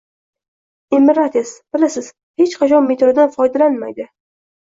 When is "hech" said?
2.41-2.55